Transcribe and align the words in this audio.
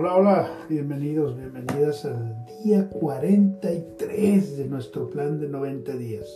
Hola, 0.00 0.16
hola, 0.16 0.50
bienvenidos, 0.66 1.36
bienvenidas 1.36 2.06
al 2.06 2.34
día 2.64 2.88
43 2.88 4.56
de 4.56 4.64
nuestro 4.64 5.10
plan 5.10 5.38
de 5.38 5.46
90 5.46 5.92
días. 5.92 6.26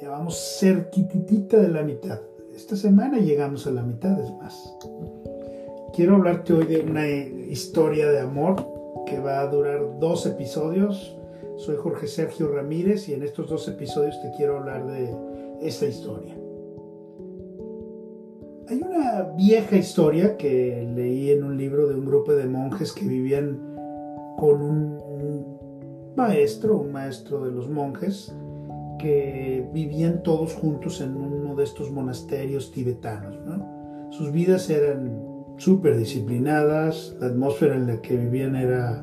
Ya 0.00 0.08
vamos 0.08 0.56
cerquitita 0.58 1.58
de 1.58 1.68
la 1.68 1.82
mitad. 1.82 2.18
Esta 2.56 2.74
semana 2.74 3.18
llegamos 3.18 3.66
a 3.66 3.70
la 3.70 3.82
mitad, 3.82 4.18
es 4.18 4.30
más. 4.30 4.74
Quiero 5.94 6.14
hablarte 6.14 6.54
hoy 6.54 6.64
de 6.64 6.80
una 6.80 7.06
historia 7.06 8.10
de 8.10 8.20
amor 8.20 8.56
que 9.04 9.20
va 9.20 9.40
a 9.40 9.48
durar 9.48 9.98
dos 10.00 10.24
episodios. 10.24 11.18
Soy 11.58 11.76
Jorge 11.76 12.06
Sergio 12.06 12.50
Ramírez 12.50 13.10
y 13.10 13.12
en 13.12 13.24
estos 13.24 13.50
dos 13.50 13.68
episodios 13.68 14.18
te 14.22 14.30
quiero 14.38 14.56
hablar 14.56 14.86
de 14.86 15.14
esta 15.60 15.84
historia. 15.84 16.37
Hay 18.70 18.82
una 18.82 19.22
vieja 19.34 19.76
historia 19.76 20.36
que 20.36 20.86
leí 20.94 21.30
en 21.30 21.42
un 21.42 21.56
libro 21.56 21.88
de 21.88 21.94
un 21.94 22.04
grupo 22.04 22.34
de 22.34 22.44
monjes 22.44 22.92
que 22.92 23.06
vivían 23.06 23.58
con 24.36 24.60
un 24.60 26.12
maestro, 26.14 26.76
un 26.76 26.92
maestro 26.92 27.46
de 27.46 27.50
los 27.50 27.70
monjes, 27.70 28.30
que 28.98 29.66
vivían 29.72 30.22
todos 30.22 30.52
juntos 30.52 31.00
en 31.00 31.16
uno 31.16 31.54
de 31.54 31.64
estos 31.64 31.90
monasterios 31.90 32.70
tibetanos. 32.70 33.38
Sus 34.10 34.32
vidas 34.32 34.68
eran 34.68 35.18
súper 35.56 35.96
disciplinadas, 35.96 37.16
la 37.20 37.28
atmósfera 37.28 37.74
en 37.74 37.86
la 37.86 38.02
que 38.02 38.16
vivían 38.16 38.54
era 38.54 39.02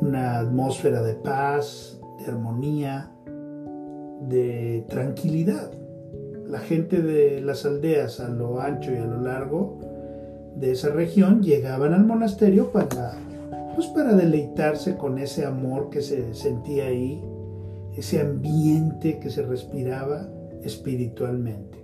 una 0.00 0.38
atmósfera 0.38 1.02
de 1.02 1.14
paz, 1.14 2.00
de 2.20 2.26
armonía, 2.26 3.10
de 4.28 4.86
tranquilidad 4.88 5.72
la 6.48 6.60
gente 6.60 7.02
de 7.02 7.40
las 7.40 7.66
aldeas 7.66 8.20
a 8.20 8.28
lo 8.28 8.60
ancho 8.60 8.92
y 8.92 8.96
a 8.96 9.04
lo 9.04 9.20
largo 9.20 9.78
de 10.56 10.72
esa 10.72 10.90
región 10.90 11.42
llegaban 11.42 11.92
al 11.92 12.04
monasterio 12.04 12.70
para, 12.70 13.14
pues 13.74 13.88
para 13.88 14.14
deleitarse 14.14 14.96
con 14.96 15.18
ese 15.18 15.44
amor 15.44 15.90
que 15.90 16.02
se 16.02 16.34
sentía 16.34 16.86
ahí, 16.86 17.22
ese 17.96 18.20
ambiente 18.20 19.18
que 19.18 19.30
se 19.30 19.42
respiraba 19.42 20.28
espiritualmente. 20.62 21.78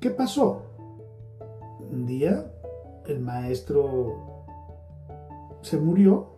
¿Qué 0.00 0.10
pasó? 0.10 0.62
Un 1.90 2.06
día 2.06 2.46
el 3.06 3.20
maestro 3.20 4.32
se 5.62 5.76
murió. 5.76 6.30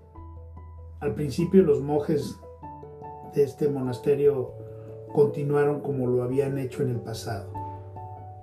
Al 1.00 1.14
principio 1.14 1.62
los 1.62 1.80
monjes 1.80 2.34
de 3.34 3.44
este 3.44 3.68
monasterio 3.68 4.63
continuaron 5.14 5.80
como 5.80 6.08
lo 6.08 6.24
habían 6.24 6.58
hecho 6.58 6.82
en 6.82 6.90
el 6.90 7.00
pasado. 7.00 7.46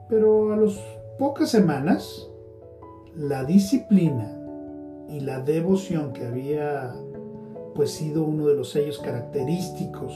Pero 0.07 0.53
a 0.53 0.55
las 0.55 0.79
pocas 1.19 1.49
semanas, 1.49 2.29
la 3.13 3.43
disciplina 3.43 4.37
y 5.09 5.19
la 5.19 5.41
devoción 5.41 6.13
que 6.13 6.25
había 6.25 6.95
pues 7.75 7.91
sido 7.91 8.23
uno 8.23 8.47
de 8.47 8.55
los 8.55 8.71
sellos 8.71 8.99
característicos 8.99 10.13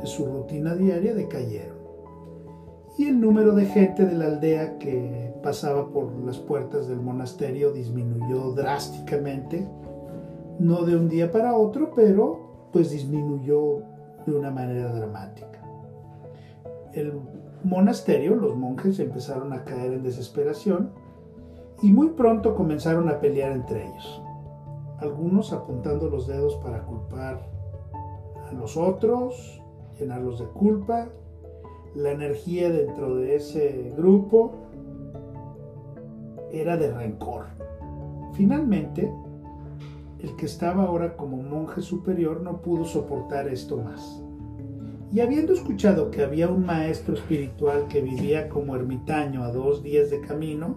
de 0.00 0.06
su 0.06 0.24
rutina 0.24 0.74
diaria 0.74 1.14
decayeron. 1.14 1.76
Y 2.96 3.08
el 3.08 3.20
número 3.20 3.54
de 3.54 3.66
gente 3.66 4.06
de 4.06 4.14
la 4.14 4.26
aldea 4.26 4.78
que 4.78 5.34
pasaba 5.42 5.90
por 5.90 6.10
las 6.24 6.38
puertas 6.38 6.88
del 6.88 7.00
monasterio 7.00 7.70
disminuyó 7.70 8.52
drásticamente, 8.52 9.68
no 10.58 10.84
de 10.84 10.96
un 10.96 11.10
día 11.10 11.30
para 11.30 11.54
otro, 11.54 11.92
pero 11.94 12.70
pues 12.72 12.90
disminuyó 12.90 13.82
de 14.26 14.34
una 14.34 14.50
manera 14.50 14.90
dramática 14.92 15.47
el 16.94 17.12
monasterio, 17.64 18.34
los 18.34 18.56
monjes 18.56 18.98
empezaron 18.98 19.52
a 19.52 19.64
caer 19.64 19.92
en 19.92 20.02
desesperación 20.02 20.90
y 21.82 21.92
muy 21.92 22.10
pronto 22.10 22.54
comenzaron 22.54 23.08
a 23.08 23.20
pelear 23.20 23.52
entre 23.52 23.86
ellos. 23.86 24.22
Algunos 24.98 25.52
apuntando 25.52 26.08
los 26.08 26.26
dedos 26.26 26.56
para 26.56 26.82
culpar 26.82 27.48
a 28.48 28.52
los 28.52 28.76
otros, 28.76 29.62
llenarlos 29.98 30.40
de 30.40 30.46
culpa. 30.46 31.08
La 31.94 32.10
energía 32.10 32.70
dentro 32.70 33.16
de 33.16 33.36
ese 33.36 33.92
grupo 33.96 34.52
era 36.50 36.76
de 36.76 36.92
rencor. 36.92 37.46
Finalmente, 38.32 39.12
el 40.20 40.34
que 40.36 40.46
estaba 40.46 40.84
ahora 40.84 41.16
como 41.16 41.36
monje 41.36 41.80
superior 41.80 42.40
no 42.40 42.60
pudo 42.60 42.84
soportar 42.84 43.48
esto 43.48 43.76
más 43.76 44.22
y 45.10 45.20
habiendo 45.20 45.54
escuchado 45.54 46.10
que 46.10 46.22
había 46.22 46.48
un 46.48 46.66
maestro 46.66 47.14
espiritual 47.14 47.88
que 47.88 48.02
vivía 48.02 48.48
como 48.48 48.76
ermitaño 48.76 49.42
a 49.42 49.50
dos 49.50 49.82
días 49.82 50.10
de 50.10 50.20
camino, 50.20 50.76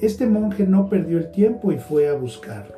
este 0.00 0.26
monje 0.26 0.66
no 0.66 0.88
perdió 0.88 1.18
el 1.18 1.30
tiempo 1.30 1.70
y 1.70 1.78
fue 1.78 2.08
a 2.08 2.14
buscarlo. 2.14 2.76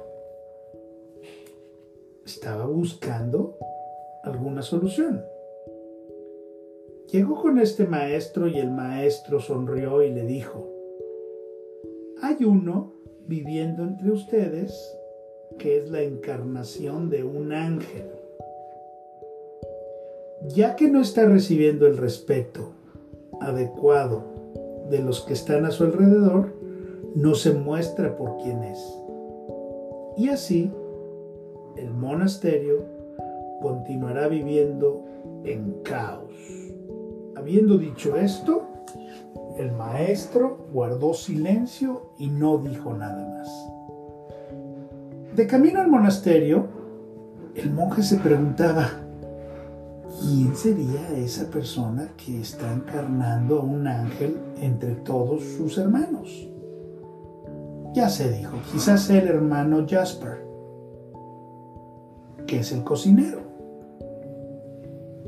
Estaba 2.27 2.67
buscando 2.67 3.57
alguna 4.25 4.63
solución. 4.63 5.25
Llegó 7.13 7.41
con 7.41 7.59
este 7.59 7.87
maestro 7.87 8.49
y 8.49 8.59
el 8.59 8.71
maestro 8.71 9.39
sonrió 9.39 10.03
y 10.03 10.11
le 10.11 10.25
dijo, 10.25 10.69
hay 12.21 12.45
uno 12.45 12.95
viviendo 13.27 13.85
entre 13.85 14.11
ustedes 14.11 14.99
que 15.59 15.79
es 15.79 15.91
la 15.91 16.03
encarnación 16.03 17.11
de 17.11 17.23
un 17.23 17.53
ángel 17.53 18.11
ya 20.49 20.77
que 20.77 20.89
no 20.89 21.01
está 21.01 21.27
recibiendo 21.27 21.87
el 21.87 21.97
respeto 21.97 22.73
adecuado 23.41 24.25
de 24.91 25.01
los 25.01 25.23
que 25.23 25.33
están 25.33 25.65
a 25.65 25.71
su 25.71 25.85
alrededor, 25.85 26.53
no 27.15 27.35
se 27.35 27.53
muestra 27.53 28.17
por 28.17 28.37
quién 28.39 28.63
es. 28.65 28.79
Y 30.17 30.29
así, 30.29 30.71
el 31.77 31.91
monasterio 31.93 32.85
continuará 33.63 34.29
viviendo 34.29 35.05
en 35.45 35.83
caos. 35.83 36.33
Habiendo 37.37 37.79
dicho 37.79 38.17
esto, 38.17 38.63
el 39.59 39.73
maestro 39.73 40.67
guardó 40.73 41.15
silencio 41.15 42.11
y 42.19 42.29
no 42.29 42.59
dijo 42.59 42.95
nada 42.95 43.27
más. 43.29 43.49
De 45.35 45.47
camino 45.47 45.81
al 45.81 45.89
monasterio, 45.89 46.67
el 47.55 47.73
monje 47.73 48.03
se 48.03 48.17
preguntaba, 48.19 49.04
¿quién 50.21 50.55
sería 50.55 51.17
esa 51.17 51.51
persona 51.51 52.09
que 52.17 52.41
está 52.41 52.73
encarnando 52.73 53.61
a 53.61 53.65
un 53.65 53.87
ángel 53.87 54.37
entre 54.61 54.95
todos 54.97 55.43
sus 55.43 55.79
hermanos? 55.79 56.49
Ya 57.95 58.09
se 58.09 58.31
dijo, 58.31 58.57
quizás 58.73 59.09
el 59.11 59.29
hermano 59.29 59.87
Jasper, 59.89 60.45
que 62.47 62.61
es 62.61 62.73
el 62.73 62.83
cocinero. 62.83 63.39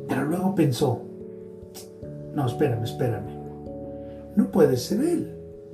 Pero 0.09 0.25
luego 0.25 0.55
pensó, 0.55 1.03
no, 2.35 2.47
espérame, 2.47 2.85
espérame, 2.85 3.37
no 4.35 4.51
puede 4.51 4.77
ser 4.77 5.01
él. 5.01 5.33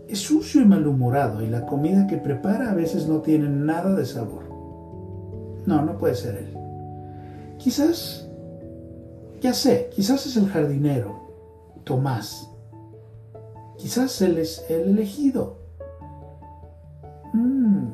Es 0.09 0.21
sucio 0.21 0.61
y 0.61 0.67
malhumorado 0.67 1.43
y 1.43 1.47
la 1.47 1.65
comida 1.65 2.07
que 2.07 2.19
prepara 2.19 2.71
a 2.71 2.75
veces 2.75 3.09
no 3.09 3.21
tiene 3.21 3.49
nada 3.49 3.95
de 3.95 4.05
sabor. 4.05 4.43
No, 5.65 5.83
no 5.83 5.97
puede 5.97 6.15
ser 6.15 6.37
él. 6.37 6.57
Quizás 7.57 8.29
ya 9.43 9.53
sé, 9.53 9.91
quizás 9.93 10.25
es 10.27 10.37
el 10.37 10.49
jardinero, 10.49 11.21
Tomás. 11.83 12.49
Quizás 13.77 14.23
él 14.23 14.39
es 14.39 14.65
el 14.69 14.91
elegido. 14.91 15.59
Mm, 17.33 17.89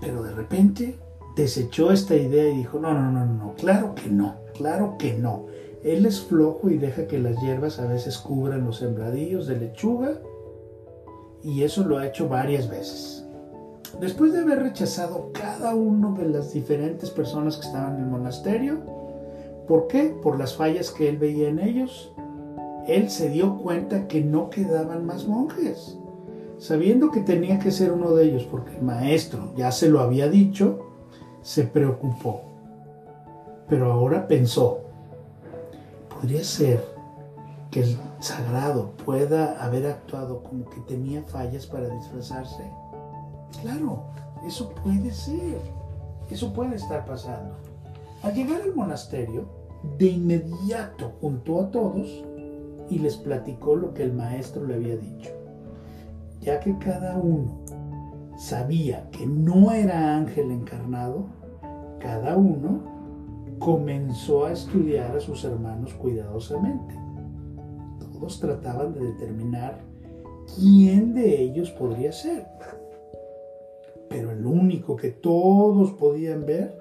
pero 0.00 0.22
de 0.22 0.32
repente 0.32 0.98
desechó 1.34 1.92
esta 1.92 2.14
idea 2.14 2.52
y 2.52 2.58
dijo, 2.58 2.78
no, 2.78 2.92
no, 2.92 3.10
no, 3.10 3.24
no, 3.24 3.54
claro 3.54 3.94
que 3.94 4.10
no, 4.10 4.36
claro 4.54 4.96
que 4.98 5.14
no. 5.14 5.46
Él 5.82 6.04
es 6.04 6.20
flojo 6.20 6.68
y 6.68 6.76
deja 6.76 7.06
que 7.06 7.18
las 7.18 7.40
hierbas 7.40 7.78
a 7.78 7.86
veces 7.86 8.18
cubran 8.18 8.66
los 8.66 8.76
sembradillos 8.78 9.46
de 9.46 9.56
lechuga 9.56 10.18
y 11.42 11.62
eso 11.62 11.84
lo 11.84 11.96
ha 11.96 12.06
hecho 12.06 12.28
varias 12.28 12.68
veces. 12.68 13.24
Después 13.98 14.32
de 14.34 14.40
haber 14.40 14.62
rechazado 14.62 15.30
cada 15.32 15.74
uno 15.74 16.14
de 16.14 16.28
las 16.28 16.52
diferentes 16.52 17.10
personas 17.10 17.56
que 17.56 17.66
estaban 17.66 17.96
en 17.96 18.04
el 18.04 18.10
monasterio, 18.10 19.01
¿Por 19.66 19.86
qué? 19.86 20.16
Por 20.22 20.38
las 20.38 20.56
fallas 20.56 20.90
que 20.90 21.08
él 21.08 21.18
veía 21.18 21.48
en 21.48 21.58
ellos. 21.58 22.12
Él 22.86 23.10
se 23.10 23.28
dio 23.28 23.58
cuenta 23.58 24.08
que 24.08 24.22
no 24.22 24.50
quedaban 24.50 25.06
más 25.06 25.26
monjes. 25.26 25.98
Sabiendo 26.58 27.10
que 27.10 27.20
tenía 27.20 27.58
que 27.58 27.70
ser 27.70 27.92
uno 27.92 28.14
de 28.14 28.24
ellos, 28.24 28.44
porque 28.44 28.76
el 28.76 28.82
maestro 28.82 29.52
ya 29.56 29.72
se 29.72 29.88
lo 29.88 30.00
había 30.00 30.28
dicho, 30.28 30.78
se 31.42 31.64
preocupó. 31.64 32.42
Pero 33.68 33.92
ahora 33.92 34.26
pensó, 34.28 34.80
podría 36.08 36.44
ser 36.44 36.84
que 37.70 37.82
el 37.82 37.96
sagrado 38.20 38.92
pueda 39.04 39.64
haber 39.64 39.86
actuado 39.86 40.42
como 40.42 40.66
que 40.66 40.80
tenía 40.82 41.22
fallas 41.22 41.66
para 41.66 41.88
disfrazarse. 41.88 42.70
Claro, 43.62 44.04
eso 44.46 44.70
puede 44.84 45.10
ser, 45.10 45.58
eso 46.30 46.52
puede 46.52 46.76
estar 46.76 47.04
pasando. 47.06 47.54
Al 48.22 48.34
llegar 48.34 48.62
al 48.62 48.74
monasterio, 48.74 49.46
de 49.98 50.06
inmediato 50.06 51.12
juntó 51.20 51.60
a 51.60 51.70
todos 51.70 52.24
y 52.88 52.98
les 52.98 53.16
platicó 53.16 53.74
lo 53.74 53.94
que 53.94 54.04
el 54.04 54.12
maestro 54.12 54.64
le 54.64 54.74
había 54.74 54.96
dicho, 54.96 55.30
ya 56.40 56.60
que 56.60 56.78
cada 56.78 57.16
uno 57.16 57.62
sabía 58.36 59.08
que 59.10 59.26
no 59.26 59.72
era 59.72 60.16
ángel 60.16 60.50
encarnado, 60.50 61.26
cada 61.98 62.36
uno 62.36 62.80
comenzó 63.58 64.46
a 64.46 64.52
estudiar 64.52 65.16
a 65.16 65.20
sus 65.20 65.44
hermanos 65.44 65.94
cuidadosamente. 65.94 66.94
Todos 68.12 68.40
trataban 68.40 68.94
de 68.94 69.04
determinar 69.04 69.80
quién 70.56 71.14
de 71.14 71.42
ellos 71.42 71.70
podría 71.70 72.12
ser. 72.12 72.46
Pero 74.08 74.32
el 74.32 74.44
único 74.44 74.96
que 74.96 75.10
todos 75.10 75.92
podían 75.92 76.44
ver, 76.44 76.76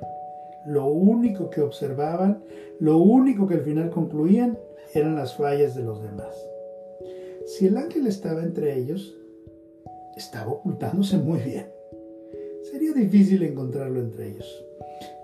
lo 0.66 0.88
único 0.88 1.50
que 1.50 1.62
observaban, 1.62 2.44
lo 2.80 2.98
único 2.98 3.48
que 3.48 3.56
al 3.56 3.62
final 3.62 3.90
concluían, 3.90 4.58
eran 4.94 5.16
las 5.16 5.36
fallas 5.36 5.76
de 5.76 5.84
los 5.84 6.02
demás. 6.02 6.36
Si 7.46 7.68
el 7.68 7.78
ángel 7.78 8.08
estaba 8.08 8.44
entre 8.44 8.78
ellos, 8.78 9.16
estaba 10.16 10.52
ocultándose 10.52 11.18
muy 11.18 11.40
bien. 11.40 11.68
Sería 12.64 12.94
difícil 12.94 13.44
encontrarlo 13.44 14.00
entre 14.00 14.30
ellos. 14.30 14.66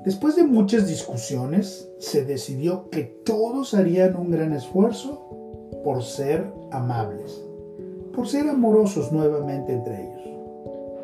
Después 0.04 0.36
de 0.36 0.44
muchas 0.44 0.88
discusiones, 0.88 1.90
se 2.00 2.26
decidió 2.26 2.90
que 2.90 3.04
todos 3.04 3.74
harían 3.74 4.16
un 4.16 4.32
gran 4.32 4.54
esfuerzo 4.54 5.28
por 5.84 6.04
ser 6.04 6.52
amables, 6.72 7.44
por 8.14 8.28
ser 8.28 8.48
amorosos 8.50 9.12
nuevamente 9.12 9.74
entre 9.74 10.02
ellos. 10.02 10.22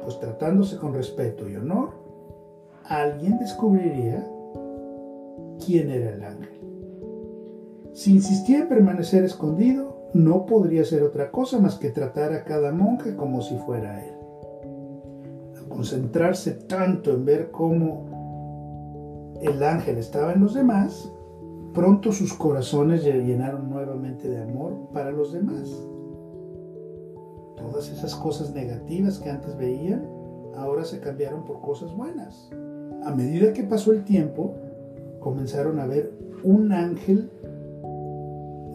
Pues 0.03 0.19
tratándose 0.19 0.77
con 0.77 0.93
respeto 0.93 1.47
y 1.47 1.55
honor, 1.55 2.02
alguien 2.85 3.37
descubriría 3.39 4.25
quién 5.65 5.89
era 5.89 6.11
el 6.11 6.23
ángel. 6.23 6.59
Si 7.93 8.11
insistía 8.11 8.59
en 8.59 8.69
permanecer 8.69 9.23
escondido, 9.23 10.09
no 10.13 10.45
podría 10.45 10.83
ser 10.83 11.03
otra 11.03 11.31
cosa 11.31 11.59
más 11.59 11.75
que 11.75 11.89
tratar 11.89 12.33
a 12.33 12.43
cada 12.43 12.71
monje 12.71 13.15
como 13.15 13.41
si 13.41 13.55
fuera 13.57 14.03
él. 14.03 14.13
Al 15.57 15.67
concentrarse 15.69 16.51
tanto 16.51 17.11
en 17.11 17.25
ver 17.25 17.51
cómo 17.51 19.33
el 19.41 19.63
ángel 19.63 19.97
estaba 19.97 20.33
en 20.33 20.41
los 20.41 20.53
demás, 20.53 21.11
pronto 21.73 22.11
sus 22.11 22.33
corazones 22.33 23.03
llenaron 23.03 23.69
nuevamente 23.69 24.29
de 24.29 24.41
amor 24.41 24.89
para 24.91 25.11
los 25.11 25.33
demás. 25.33 25.69
Todas 27.57 27.89
esas 27.89 28.15
cosas 28.15 28.53
negativas 28.53 29.19
que 29.19 29.29
antes 29.29 29.55
veían, 29.57 30.07
ahora 30.55 30.83
se 30.83 30.99
cambiaron 30.99 31.43
por 31.45 31.61
cosas 31.61 31.95
buenas. 31.95 32.49
A 33.05 33.13
medida 33.13 33.53
que 33.53 33.63
pasó 33.63 33.91
el 33.91 34.03
tiempo, 34.03 34.55
comenzaron 35.19 35.79
a 35.79 35.85
ver 35.85 36.11
un 36.43 36.71
ángel 36.71 37.29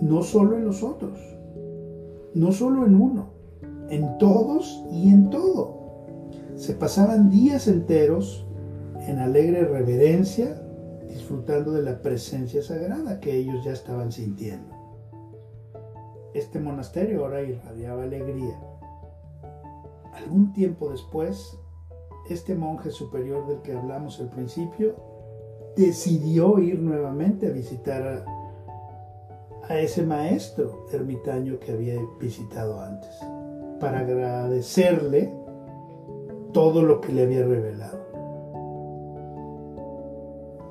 no 0.01 0.23
solo 0.23 0.57
en 0.57 0.65
los 0.65 0.83
otros, 0.83 1.19
no 2.35 2.53
solo 2.53 2.87
en 2.87 2.95
uno, 2.95 3.31
en 3.89 4.19
todos 4.19 4.85
y 4.93 5.09
en 5.09 5.31
todo. 5.31 5.79
Se 6.57 6.75
pasaban 6.75 7.31
días 7.31 7.69
enteros 7.69 8.47
en 9.07 9.19
alegre 9.19 9.65
reverencia, 9.65 10.61
disfrutando 11.09 11.73
de 11.73 11.83
la 11.83 12.03
presencia 12.03 12.63
sagrada 12.63 13.21
que 13.21 13.35
ellos 13.35 13.65
ya 13.65 13.73
estaban 13.73 14.13
sintiendo. 14.13 14.75
Este 16.35 16.61
monasterio 16.61 17.25
ahora 17.25 17.43
irradiaba 17.43 18.03
alegría. 18.03 18.61
Algún 20.13 20.53
tiempo 20.53 20.91
después, 20.91 21.59
este 22.29 22.55
monje 22.55 22.91
superior 22.91 23.47
del 23.47 23.61
que 23.63 23.73
hablamos 23.73 24.21
al 24.21 24.29
principio 24.29 24.95
decidió 25.77 26.59
ir 26.59 26.81
nuevamente 26.81 27.47
a 27.47 27.51
visitar 27.51 28.07
a 28.07 28.39
a 29.69 29.79
ese 29.79 30.05
maestro 30.05 30.87
ermitaño 30.93 31.59
que 31.59 31.73
había 31.73 32.01
visitado 32.19 32.81
antes, 32.81 33.11
para 33.81 34.01
agradecerle 34.01 35.33
todo 36.53 36.83
lo 36.83 37.01
que 37.01 37.13
le 37.13 37.25
había 37.25 37.45
revelado. 37.45 37.99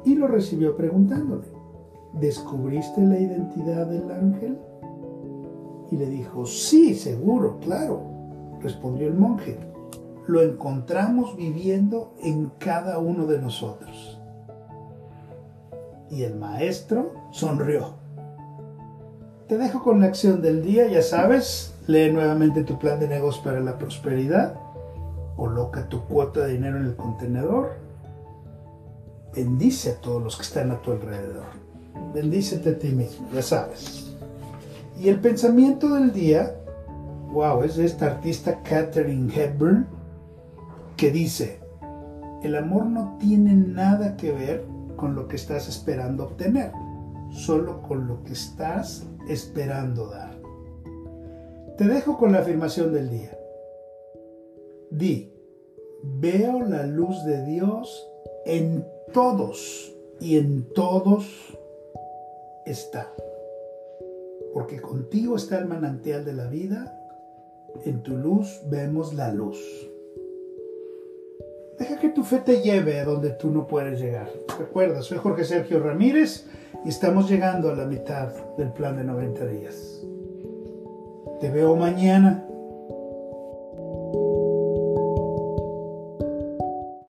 Y 0.04 0.16
lo 0.16 0.28
recibió 0.28 0.76
preguntándole, 0.76 1.48
¿descubriste 2.14 3.02
la 3.02 3.20
identidad 3.20 3.86
del 3.86 4.10
ángel? 4.10 4.58
Y 5.92 5.98
le 5.98 6.08
dijo, 6.08 6.46
sí, 6.46 6.96
seguro, 6.96 7.60
claro, 7.60 8.02
respondió 8.62 9.08
el 9.08 9.14
monje. 9.14 9.58
Lo 10.28 10.42
encontramos 10.42 11.36
viviendo 11.36 12.14
en 12.22 12.52
cada 12.60 13.00
uno 13.00 13.26
de 13.26 13.40
nosotros. 13.40 14.20
Y 16.12 16.24
el 16.24 16.36
maestro 16.36 17.14
sonrió. 17.32 17.96
Te 19.48 19.58
dejo 19.58 19.82
con 19.82 20.02
la 20.02 20.08
acción 20.08 20.42
del 20.42 20.64
día, 20.64 20.88
ya 20.88 21.02
sabes, 21.02 21.74
lee 21.88 22.12
nuevamente 22.12 22.64
tu 22.64 22.78
plan 22.78 23.00
de 23.00 23.08
negocio 23.08 23.42
para 23.44 23.62
la 23.62 23.78
prosperidad, 23.78 24.56
coloca 25.38 25.88
tu 25.88 26.04
cuota 26.04 26.42
de 26.42 26.54
dinero 26.54 26.78
en 26.78 26.86
el 26.88 26.98
contenedor, 26.98 27.78
bendice 29.34 29.92
a 29.92 30.02
todos 30.02 30.22
los 30.22 30.36
que 30.36 30.44
están 30.44 30.72
a 30.72 30.82
tu 30.82 30.92
alrededor, 30.92 31.46
bendícete 32.14 32.72
a 32.72 32.78
ti 32.78 32.90
mismo, 32.90 33.30
ya 33.34 33.42
sabes. 33.42 34.14
Y 35.00 35.08
el 35.08 35.22
pensamiento 35.22 35.94
del 35.94 36.12
día, 36.12 36.56
wow, 37.32 37.64
es 37.64 37.78
de 37.78 37.86
esta 37.86 38.08
artista 38.08 38.62
Catherine 38.64 39.32
Hepburn, 39.34 39.88
que 40.98 41.12
dice, 41.12 41.60
el 42.42 42.56
amor 42.56 42.88
no 42.88 43.18
tiene 43.20 43.54
nada 43.54 44.18
que 44.18 44.32
ver 44.32 44.66
con 44.96 45.14
lo 45.16 45.28
que 45.28 45.36
estás 45.36 45.70
esperando 45.70 46.24
obtener, 46.24 46.72
solo 47.30 47.84
con 47.84 48.08
lo 48.08 48.24
que 48.24 48.34
estás 48.34 49.06
esperando 49.30 50.10
dar. 50.10 50.36
Te 51.78 51.86
dejo 51.86 52.18
con 52.18 52.32
la 52.32 52.40
afirmación 52.40 52.92
del 52.92 53.12
día. 53.12 53.38
Di, 54.90 55.32
veo 56.04 56.62
la 56.62 56.88
luz 56.88 57.24
de 57.26 57.46
Dios 57.46 58.10
en 58.46 58.84
todos 59.14 59.94
y 60.20 60.38
en 60.38 60.68
todos 60.74 61.58
está. 62.66 63.14
Porque 64.52 64.82
contigo 64.82 65.36
está 65.36 65.60
el 65.60 65.68
manantial 65.68 66.26
de 66.26 66.34
la 66.34 66.48
vida, 66.48 67.00
en 67.86 68.02
tu 68.02 68.18
luz 68.18 68.62
vemos 68.68 69.14
la 69.14 69.32
luz. 69.32 69.60
Deja 71.78 72.00
que 72.00 72.10
tu 72.10 72.24
fe 72.24 72.40
te 72.40 72.62
lleve 72.62 73.00
a 73.00 73.06
donde 73.06 73.32
tú 73.32 73.52
no 73.52 73.68
puedes 73.68 74.00
llegar. 74.00 74.30
Recuerda, 74.58 75.02
soy 75.02 75.20
Jorge 75.20 75.44
Sergio 75.44 75.80
Ramírez 75.80 76.48
y 76.84 76.90
estamos 76.90 77.30
llegando 77.30 77.70
a 77.70 77.76
la 77.76 77.86
mitad 77.86 78.30
del 78.58 78.72
plan 78.72 78.98
de 78.98 79.04
90 79.04 79.46
días. 79.46 80.02
Te 81.40 81.52
veo 81.52 81.76
mañana 81.76 82.48